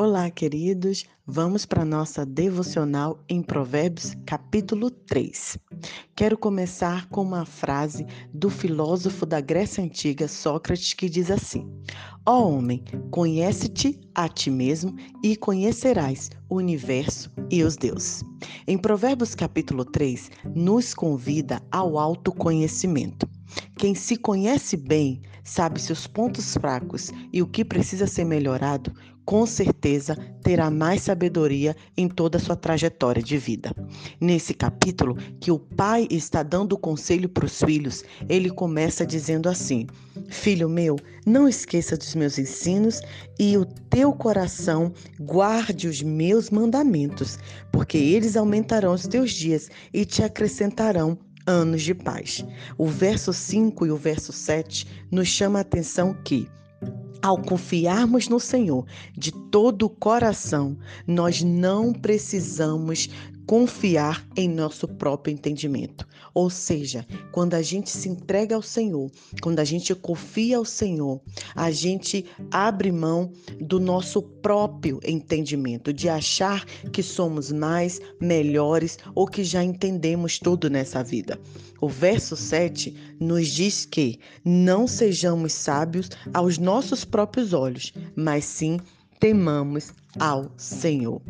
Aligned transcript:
Olá, 0.00 0.30
queridos. 0.30 1.04
Vamos 1.26 1.66
para 1.66 1.84
nossa 1.84 2.24
devocional 2.24 3.18
em 3.28 3.42
Provérbios, 3.42 4.14
capítulo 4.24 4.92
3. 4.92 5.58
Quero 6.14 6.38
começar 6.38 7.08
com 7.08 7.20
uma 7.20 7.44
frase 7.44 8.06
do 8.32 8.48
filósofo 8.48 9.26
da 9.26 9.40
Grécia 9.40 9.82
Antiga, 9.82 10.28
Sócrates, 10.28 10.94
que 10.94 11.08
diz 11.08 11.32
assim: 11.32 11.68
Ó 12.24 12.38
oh, 12.38 12.58
homem, 12.58 12.84
conhece-te 13.10 14.00
a 14.14 14.28
ti 14.28 14.52
mesmo 14.52 14.94
e 15.20 15.34
conhecerás 15.34 16.30
o 16.48 16.54
universo 16.54 17.32
e 17.50 17.64
os 17.64 17.76
deuses. 17.76 18.22
Em 18.68 18.78
Provérbios, 18.78 19.34
capítulo 19.34 19.84
3, 19.84 20.30
nos 20.54 20.94
convida 20.94 21.60
ao 21.72 21.98
autoconhecimento. 21.98 23.28
Quem 23.76 23.94
se 23.94 24.16
conhece 24.16 24.76
bem 24.76 25.22
sabe 25.42 25.80
seus 25.80 26.06
pontos 26.06 26.52
fracos 26.52 27.10
e 27.32 27.40
o 27.40 27.46
que 27.46 27.64
precisa 27.64 28.06
ser 28.06 28.24
melhorado, 28.24 28.92
com 29.28 29.44
certeza 29.44 30.16
terá 30.42 30.70
mais 30.70 31.02
sabedoria 31.02 31.76
em 31.94 32.08
toda 32.08 32.38
a 32.38 32.40
sua 32.40 32.56
trajetória 32.56 33.22
de 33.22 33.36
vida. 33.36 33.74
Nesse 34.18 34.54
capítulo, 34.54 35.18
que 35.38 35.50
o 35.50 35.58
pai 35.58 36.08
está 36.10 36.42
dando 36.42 36.78
conselho 36.78 37.28
para 37.28 37.44
os 37.44 37.62
filhos, 37.62 38.02
ele 38.26 38.48
começa 38.48 39.04
dizendo 39.04 39.46
assim: 39.46 39.86
Filho 40.30 40.66
meu, 40.66 40.96
não 41.26 41.46
esqueça 41.46 41.94
dos 41.94 42.14
meus 42.14 42.38
ensinos 42.38 43.02
e 43.38 43.54
o 43.58 43.66
teu 43.66 44.14
coração 44.14 44.94
guarde 45.20 45.88
os 45.88 46.00
meus 46.00 46.48
mandamentos, 46.48 47.38
porque 47.70 47.98
eles 47.98 48.34
aumentarão 48.34 48.94
os 48.94 49.06
teus 49.06 49.32
dias 49.32 49.68
e 49.92 50.06
te 50.06 50.22
acrescentarão 50.22 51.18
anos 51.46 51.82
de 51.82 51.94
paz. 51.94 52.42
O 52.78 52.86
verso 52.86 53.34
5 53.34 53.84
e 53.84 53.90
o 53.90 53.96
verso 53.96 54.32
7 54.32 54.86
nos 55.10 55.28
chama 55.28 55.58
a 55.58 55.60
atenção 55.60 56.16
que 56.24 56.48
ao 57.22 57.38
confiarmos 57.38 58.28
no 58.28 58.38
Senhor 58.38 58.86
de 59.16 59.32
todo 59.32 59.86
o 59.86 59.90
coração, 59.90 60.76
nós 61.06 61.42
não 61.42 61.92
precisamos 61.92 63.08
confiar 63.48 64.28
em 64.36 64.46
nosso 64.46 64.86
próprio 64.86 65.32
entendimento. 65.32 66.06
Ou 66.34 66.50
seja, 66.50 67.06
quando 67.32 67.54
a 67.54 67.62
gente 67.62 67.88
se 67.88 68.06
entrega 68.06 68.54
ao 68.54 68.60
Senhor, 68.60 69.10
quando 69.40 69.58
a 69.58 69.64
gente 69.64 69.94
confia 69.94 70.58
ao 70.58 70.66
Senhor, 70.66 71.18
a 71.56 71.70
gente 71.70 72.26
abre 72.50 72.92
mão 72.92 73.32
do 73.58 73.80
nosso 73.80 74.20
próprio 74.20 75.00
entendimento, 75.02 75.94
de 75.94 76.10
achar 76.10 76.62
que 76.92 77.02
somos 77.02 77.50
mais, 77.50 77.98
melhores 78.20 78.98
ou 79.14 79.26
que 79.26 79.42
já 79.42 79.64
entendemos 79.64 80.38
tudo 80.38 80.68
nessa 80.68 81.02
vida. 81.02 81.40
O 81.80 81.88
verso 81.88 82.36
7 82.36 82.94
nos 83.18 83.48
diz 83.48 83.86
que 83.86 84.20
não 84.44 84.86
sejamos 84.86 85.54
sábios 85.54 86.10
aos 86.34 86.58
nossos 86.58 87.02
próprios 87.02 87.54
olhos, 87.54 87.94
mas 88.14 88.44
sim 88.44 88.78
temamos 89.18 89.94
ao 90.20 90.52
Senhor. 90.58 91.22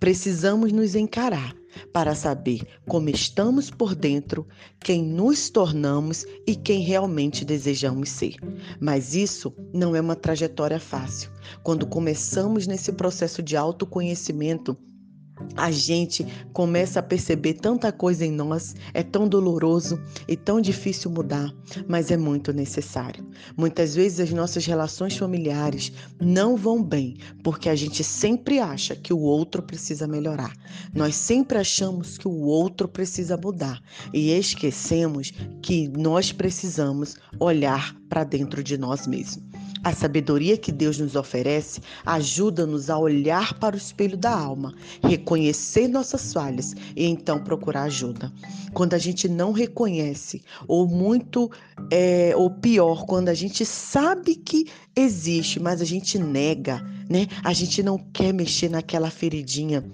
Precisamos 0.00 0.72
nos 0.72 0.94
encarar 0.94 1.55
para 1.92 2.14
saber 2.14 2.66
como 2.86 3.08
estamos 3.08 3.70
por 3.70 3.94
dentro, 3.94 4.46
quem 4.80 5.02
nos 5.02 5.50
tornamos 5.50 6.24
e 6.46 6.54
quem 6.54 6.80
realmente 6.80 7.44
desejamos 7.44 8.10
ser. 8.10 8.36
Mas 8.80 9.14
isso 9.14 9.54
não 9.72 9.94
é 9.94 10.00
uma 10.00 10.16
trajetória 10.16 10.80
fácil. 10.80 11.30
Quando 11.62 11.86
começamos 11.86 12.66
nesse 12.66 12.92
processo 12.92 13.42
de 13.42 13.56
autoconhecimento, 13.56 14.76
a 15.56 15.70
gente 15.70 16.26
começa 16.52 17.00
a 17.00 17.02
perceber 17.02 17.54
tanta 17.54 17.92
coisa 17.92 18.24
em 18.24 18.30
nós, 18.30 18.74
é 18.94 19.02
tão 19.02 19.28
doloroso 19.28 20.00
e 20.26 20.36
tão 20.36 20.60
difícil 20.60 21.10
mudar, 21.10 21.52
mas 21.88 22.10
é 22.10 22.16
muito 22.16 22.52
necessário. 22.52 23.26
Muitas 23.56 23.94
vezes 23.94 24.20
as 24.20 24.30
nossas 24.32 24.64
relações 24.66 25.16
familiares 25.16 25.92
não 26.20 26.56
vão 26.56 26.82
bem 26.82 27.16
porque 27.42 27.68
a 27.68 27.74
gente 27.74 28.02
sempre 28.02 28.58
acha 28.58 28.96
que 28.96 29.12
o 29.12 29.20
outro 29.20 29.62
precisa 29.62 30.06
melhorar. 30.06 30.52
Nós 30.94 31.14
sempre 31.14 31.58
achamos 31.58 32.18
que 32.18 32.28
o 32.28 32.42
outro 32.42 32.88
precisa 32.88 33.36
mudar 33.36 33.80
e 34.12 34.30
esquecemos 34.30 35.32
que 35.62 35.88
nós 35.88 36.32
precisamos 36.32 37.16
olhar 37.38 37.94
para 38.08 38.24
dentro 38.24 38.62
de 38.62 38.76
nós 38.78 39.06
mesmos. 39.06 39.55
A 39.86 39.92
sabedoria 39.92 40.58
que 40.58 40.72
Deus 40.72 40.98
nos 40.98 41.14
oferece 41.14 41.80
ajuda-nos 42.04 42.90
a 42.90 42.98
olhar 42.98 43.54
para 43.54 43.76
o 43.76 43.78
espelho 43.78 44.16
da 44.16 44.36
alma, 44.36 44.74
reconhecer 45.00 45.86
nossas 45.86 46.32
falhas 46.32 46.74
e 46.96 47.06
então 47.06 47.38
procurar 47.38 47.84
ajuda. 47.84 48.32
Quando 48.74 48.94
a 48.94 48.98
gente 48.98 49.28
não 49.28 49.52
reconhece, 49.52 50.42
ou 50.66 50.88
muito, 50.88 51.48
é, 51.88 52.34
ou 52.34 52.50
pior, 52.50 53.06
quando 53.06 53.28
a 53.28 53.34
gente 53.34 53.64
sabe 53.64 54.34
que 54.34 54.66
existe, 54.96 55.60
mas 55.60 55.80
a 55.80 55.84
gente 55.84 56.18
nega, 56.18 56.84
né? 57.08 57.28
A 57.44 57.52
gente 57.52 57.80
não 57.80 57.96
quer 58.12 58.34
mexer 58.34 58.68
naquela 58.68 59.08
feridinha 59.08 59.84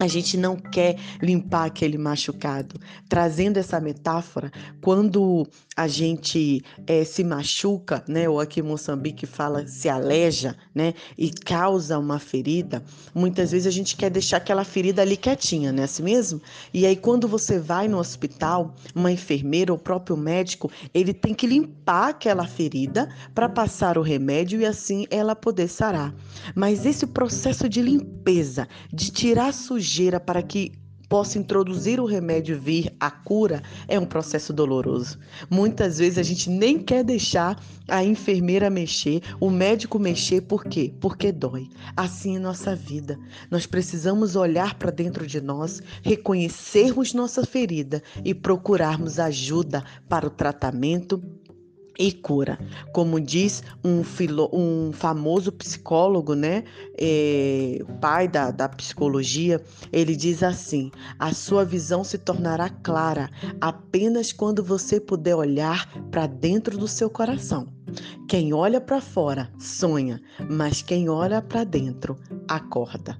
a 0.00 0.08
gente 0.08 0.38
não 0.38 0.56
quer 0.56 0.96
limpar 1.20 1.66
aquele 1.66 1.98
machucado. 1.98 2.80
Trazendo 3.06 3.58
essa 3.58 3.78
metáfora, 3.78 4.50
quando 4.80 5.46
a 5.76 5.86
gente 5.86 6.64
é, 6.86 7.04
se 7.04 7.22
machuca, 7.22 8.02
né, 8.08 8.26
ou 8.26 8.40
aqui 8.40 8.60
em 8.60 8.62
Moçambique 8.62 9.26
fala 9.26 9.66
se 9.66 9.90
aleja, 9.90 10.56
né, 10.74 10.94
e 11.18 11.30
causa 11.30 11.98
uma 11.98 12.18
ferida, 12.18 12.82
muitas 13.14 13.50
vezes 13.50 13.66
a 13.66 13.70
gente 13.70 13.94
quer 13.94 14.10
deixar 14.10 14.38
aquela 14.38 14.64
ferida 14.64 15.02
ali 15.02 15.18
quietinha, 15.18 15.70
né, 15.70 15.82
assim 15.84 16.02
mesmo? 16.02 16.40
E 16.72 16.86
aí 16.86 16.96
quando 16.96 17.28
você 17.28 17.58
vai 17.58 17.86
no 17.86 17.98
hospital, 17.98 18.74
uma 18.94 19.12
enfermeira 19.12 19.70
ou 19.70 19.78
o 19.78 19.82
próprio 19.82 20.16
médico, 20.16 20.70
ele 20.94 21.12
tem 21.12 21.34
que 21.34 21.46
limpar 21.46 22.08
aquela 22.08 22.46
ferida 22.46 23.14
para 23.34 23.50
passar 23.50 23.98
o 23.98 24.02
remédio 24.02 24.60
e 24.60 24.64
assim 24.64 25.06
ela 25.10 25.36
poder 25.36 25.68
sarar. 25.68 26.14
Mas 26.54 26.86
esse 26.86 27.06
processo 27.06 27.68
de 27.68 27.82
limpeza, 27.82 28.66
de 28.90 29.10
tirar 29.10 29.52
sujeira 29.52 29.89
ligeira 29.90 30.20
para 30.20 30.40
que 30.40 30.72
possa 31.08 31.40
introduzir 31.40 31.98
o 31.98 32.04
remédio 32.04 32.56
vir 32.56 32.94
a 33.00 33.10
cura 33.10 33.60
é 33.88 33.98
um 33.98 34.06
processo 34.06 34.52
doloroso. 34.52 35.18
Muitas 35.50 35.98
vezes 35.98 36.18
a 36.18 36.22
gente 36.22 36.48
nem 36.48 36.78
quer 36.78 37.02
deixar 37.02 37.60
a 37.88 38.04
enfermeira 38.04 38.70
mexer, 38.70 39.20
o 39.40 39.50
médico 39.50 39.98
mexer, 39.98 40.42
por 40.42 40.64
quê? 40.64 40.94
Porque 41.00 41.32
dói. 41.32 41.68
Assim 41.96 42.36
é 42.36 42.38
nossa 42.38 42.76
vida. 42.76 43.18
Nós 43.50 43.66
precisamos 43.66 44.36
olhar 44.36 44.74
para 44.76 44.92
dentro 44.92 45.26
de 45.26 45.40
nós, 45.40 45.82
reconhecermos 46.00 47.12
nossa 47.12 47.44
ferida 47.44 48.00
e 48.24 48.32
procurarmos 48.32 49.18
ajuda 49.18 49.82
para 50.08 50.28
o 50.28 50.30
tratamento 50.30 51.20
e 52.00 52.10
cura. 52.10 52.58
Como 52.94 53.20
diz 53.20 53.62
um, 53.84 54.02
filo, 54.02 54.48
um 54.54 54.90
famoso 54.90 55.52
psicólogo, 55.52 56.34
né, 56.34 56.64
é, 56.98 57.78
pai 58.00 58.26
da, 58.26 58.50
da 58.50 58.66
psicologia, 58.70 59.62
ele 59.92 60.16
diz 60.16 60.42
assim: 60.42 60.90
a 61.18 61.34
sua 61.34 61.62
visão 61.62 62.02
se 62.02 62.16
tornará 62.16 62.70
clara 62.70 63.28
apenas 63.60 64.32
quando 64.32 64.64
você 64.64 64.98
puder 64.98 65.36
olhar 65.36 65.86
para 66.10 66.26
dentro 66.26 66.78
do 66.78 66.88
seu 66.88 67.10
coração. 67.10 67.68
Quem 68.26 68.54
olha 68.54 68.80
para 68.80 69.00
fora 69.00 69.52
sonha, 69.58 70.22
mas 70.48 70.80
quem 70.80 71.08
olha 71.10 71.42
para 71.42 71.64
dentro 71.64 72.16
acorda. 72.48 73.18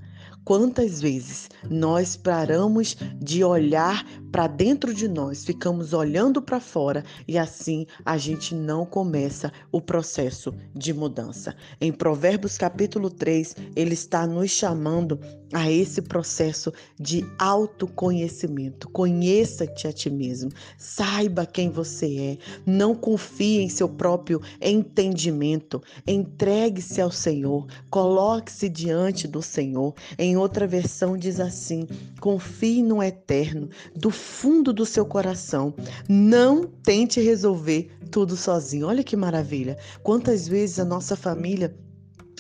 Quantas 0.51 1.01
vezes 1.01 1.49
nós 1.71 2.17
paramos 2.17 2.97
de 3.21 3.45
olhar 3.45 4.05
para 4.33 4.49
dentro 4.49 4.93
de 4.93 5.07
nós, 5.07 5.45
ficamos 5.45 5.93
olhando 5.93 6.43
para 6.43 6.59
fora 6.59 7.05
e 7.29 7.39
assim 7.39 7.87
a 8.05 8.19
gente 8.19 8.53
não 8.53 8.85
começa 8.85 9.53
o 9.71 9.81
processo 9.81 10.53
de 10.75 10.93
mudança. 10.93 11.55
Em 11.81 11.93
Provérbios 11.93 12.59
capítulo 12.59 13.11
3, 13.11 13.55
ele 13.77 13.95
está 13.95 14.27
nos 14.27 14.51
chamando 14.51 15.21
a 15.53 15.71
esse 15.71 16.01
processo 16.01 16.73
de 16.99 17.25
autoconhecimento. 17.39 18.89
Conheça-te 18.89 19.87
a 19.87 19.93
ti 19.93 20.11
mesmo, 20.11 20.51
saiba 20.79 21.47
quem 21.47 21.71
você 21.71 22.19
é, 22.19 22.39
não 22.65 22.95
confie 22.95 23.61
em 23.61 23.69
seu 23.69 23.89
próprio 23.89 24.41
entendimento, 24.61 25.83
entregue-se 26.07 27.01
ao 27.01 27.11
Senhor, 27.11 27.67
coloque-se 27.89 28.69
diante 28.69 29.27
do 29.27 29.43
Senhor. 29.43 29.95
Em 30.19 30.37
outra 30.37 30.67
versão 30.67 31.17
diz 31.17 31.41
assim: 31.41 31.87
confie 32.21 32.83
no 32.83 33.03
eterno, 33.03 33.69
do 33.95 34.11
fundo 34.11 34.73
do 34.73 34.87
seu 34.87 35.05
coração. 35.05 35.75
Não 36.09 36.65
tente 36.65 37.21
resolver 37.21 37.91
tudo 38.11 38.37
sozinho. 38.37 38.87
Olha 38.87 39.05
que 39.05 39.17
maravilha. 39.17 39.79
Quantas 40.03 40.47
vezes 40.47 40.79
a 40.79 40.85
nossa 40.85 41.17
família 41.17 41.75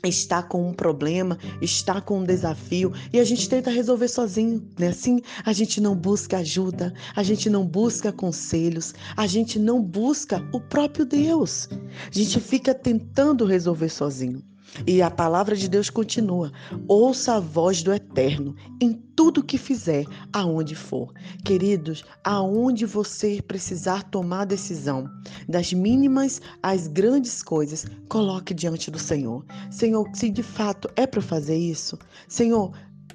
está 0.08 0.42
com 0.42 0.68
um 0.68 0.72
problema, 0.72 1.38
está 1.60 2.00
com 2.00 2.20
um 2.20 2.24
desafio 2.24 2.92
e 3.12 3.20
a 3.20 3.24
gente 3.24 3.48
tenta 3.48 3.70
resolver 3.70 4.08
sozinho, 4.08 4.66
né? 4.78 4.88
Assim, 4.88 5.20
a 5.44 5.52
gente 5.52 5.80
não 5.80 5.94
busca 5.94 6.38
ajuda, 6.38 6.92
a 7.14 7.22
gente 7.22 7.50
não 7.50 7.66
busca 7.66 8.12
conselhos, 8.12 8.94
a 9.16 9.26
gente 9.26 9.58
não 9.58 9.82
busca 9.82 10.42
o 10.52 10.60
próprio 10.60 11.04
Deus. 11.04 11.68
A 12.06 12.18
gente 12.18 12.40
fica 12.40 12.74
tentando 12.74 13.44
resolver 13.44 13.88
sozinho. 13.88 14.49
E 14.86 15.02
a 15.02 15.10
palavra 15.10 15.56
de 15.56 15.68
Deus 15.68 15.90
continua: 15.90 16.52
ouça 16.86 17.34
a 17.34 17.40
voz 17.40 17.82
do 17.82 17.92
Eterno 17.92 18.54
em 18.80 18.92
tudo 19.14 19.42
que 19.42 19.58
fizer, 19.58 20.04
aonde 20.32 20.74
for. 20.74 21.12
Queridos, 21.44 22.04
aonde 22.24 22.86
você 22.86 23.42
precisar 23.42 24.04
tomar 24.04 24.46
decisão, 24.46 25.10
das 25.48 25.72
mínimas 25.72 26.40
às 26.62 26.86
grandes 26.86 27.42
coisas, 27.42 27.86
coloque 28.08 28.54
diante 28.54 28.90
do 28.90 28.98
Senhor. 28.98 29.44
Senhor, 29.70 30.08
se 30.14 30.30
de 30.30 30.42
fato 30.42 30.88
é 30.96 31.06
para 31.06 31.20
fazer 31.20 31.56
isso, 31.56 31.98
Senhor, 32.28 32.72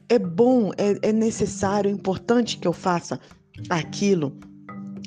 é 0.07 0.19
bom, 0.19 0.71
é, 0.77 1.09
é 1.09 1.11
necessário, 1.11 1.89
é 1.89 1.91
importante 1.91 2.57
que 2.57 2.67
eu 2.67 2.73
faça 2.73 3.19
aquilo 3.69 4.37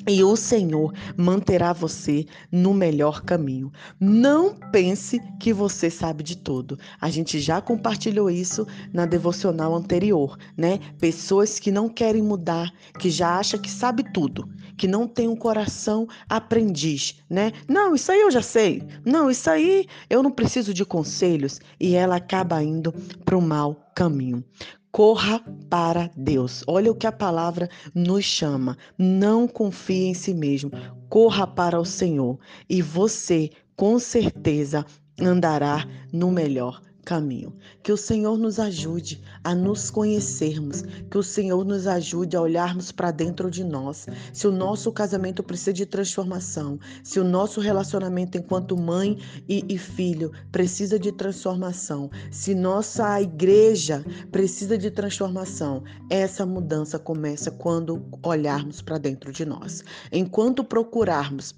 e 0.09 0.23
o 0.23 0.35
Senhor 0.35 0.91
manterá 1.15 1.71
você 1.71 2.25
no 2.51 2.73
melhor 2.73 3.21
caminho. 3.21 3.71
Não 3.99 4.55
pense 4.71 5.19
que 5.39 5.53
você 5.53 5.87
sabe 5.89 6.23
de 6.23 6.35
tudo. 6.35 6.79
A 6.99 7.11
gente 7.11 7.39
já 7.39 7.61
compartilhou 7.61 8.27
isso 8.27 8.65
na 8.91 9.05
devocional 9.05 9.75
anterior, 9.75 10.35
né? 10.57 10.79
Pessoas 10.99 11.59
que 11.59 11.71
não 11.71 11.87
querem 11.87 12.23
mudar, 12.23 12.73
que 12.99 13.09
já 13.11 13.37
acham 13.37 13.59
que 13.59 13.69
sabe 13.69 14.03
tudo, 14.11 14.49
que 14.75 14.87
não 14.87 15.07
tem 15.07 15.27
um 15.27 15.35
coração 15.35 16.07
aprendiz, 16.27 17.21
né? 17.29 17.51
Não, 17.67 17.93
isso 17.93 18.11
aí 18.11 18.21
eu 18.21 18.31
já 18.31 18.41
sei. 18.41 18.81
Não, 19.05 19.29
isso 19.29 19.47
aí 19.47 19.85
eu 20.09 20.23
não 20.23 20.31
preciso 20.31 20.73
de 20.73 20.83
conselhos 20.83 21.59
e 21.79 21.93
ela 21.93 22.15
acaba 22.15 22.63
indo 22.63 22.91
para 23.23 23.37
o 23.37 23.41
mau 23.41 23.89
caminho. 23.93 24.43
Corra 24.91 25.39
para 25.69 26.09
Deus. 26.15 26.63
Olha 26.67 26.91
o 26.91 26.95
que 26.95 27.05
a 27.05 27.11
palavra 27.11 27.69
nos 27.93 28.25
chama. 28.25 28.77
Não 28.97 29.47
confie 29.47 30.07
em 30.07 30.13
si 30.13 30.33
mesmo. 30.33 30.71
Corra 31.07 31.45
para 31.45 31.79
o 31.79 31.85
Senhor 31.85 32.39
e 32.67 32.81
você, 32.81 33.51
com 33.75 33.99
certeza, 33.99 34.85
andará 35.19 35.85
no 36.11 36.31
melhor 36.31 36.81
caminho. 37.03 37.53
Que 37.81 37.91
o 37.91 37.97
Senhor 37.97 38.37
nos 38.37 38.59
ajude 38.59 39.21
a 39.43 39.55
nos 39.55 39.89
conhecermos, 39.89 40.83
que 41.09 41.17
o 41.17 41.23
Senhor 41.23 41.65
nos 41.65 41.87
ajude 41.87 42.35
a 42.35 42.41
olharmos 42.41 42.91
para 42.91 43.11
dentro 43.11 43.49
de 43.49 43.63
nós. 43.63 44.07
Se 44.33 44.47
o 44.47 44.51
nosso 44.51 44.91
casamento 44.91 45.41
precisa 45.43 45.73
de 45.73 45.85
transformação, 45.85 46.79
se 47.03 47.19
o 47.19 47.23
nosso 47.23 47.59
relacionamento 47.59 48.37
enquanto 48.37 48.77
mãe 48.77 49.17
e, 49.47 49.65
e 49.67 49.77
filho 49.77 50.31
precisa 50.51 50.99
de 50.99 51.11
transformação, 51.11 52.09
se 52.31 52.53
nossa 52.53 53.21
igreja 53.21 54.03
precisa 54.31 54.77
de 54.77 54.91
transformação, 54.91 55.83
essa 56.09 56.45
mudança 56.45 56.99
começa 56.99 57.51
quando 57.51 58.05
olharmos 58.23 58.81
para 58.81 58.97
dentro 58.97 59.31
de 59.31 59.45
nós. 59.45 59.83
Enquanto 60.11 60.63
procurarmos 60.63 61.53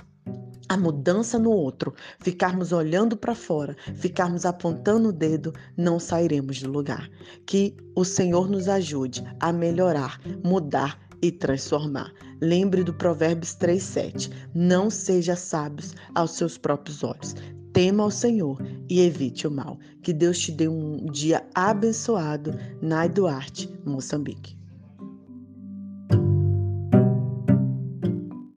a 0.72 0.78
mudança 0.78 1.38
no 1.38 1.52
outro, 1.52 1.94
ficarmos 2.22 2.72
olhando 2.72 3.18
para 3.18 3.36
fora, 3.36 3.76
ficarmos 3.94 4.46
apontando 4.46 5.10
o 5.10 5.12
dedo, 5.12 5.52
não 5.76 6.00
sairemos 6.00 6.62
do 6.62 6.72
lugar. 6.72 7.10
Que 7.46 7.76
o 7.94 8.06
Senhor 8.06 8.50
nos 8.50 8.70
ajude 8.70 9.22
a 9.42 9.52
melhorar, 9.52 10.22
mudar 10.42 10.98
e 11.22 11.30
transformar. 11.30 12.14
Lembre 12.42 12.86
do 12.86 12.94
Provérbios 12.94 13.54
3:7. 13.54 14.32
Não 14.56 14.90
seja 14.90 15.36
sábios 15.36 15.94
aos 16.16 16.38
seus 16.38 16.58
próprios 16.58 17.04
olhos. 17.04 17.36
Tema 17.74 18.04
ao 18.04 18.12
Senhor 18.12 18.58
e 18.90 19.02
evite 19.02 19.46
o 19.46 19.52
mal. 19.52 19.78
Que 20.02 20.14
Deus 20.14 20.40
te 20.40 20.54
dê 20.54 20.70
um 20.70 21.06
dia 21.08 21.46
abençoado. 21.54 22.58
Nai 22.82 23.10
Duarte, 23.10 23.70
Moçambique. 23.86 24.61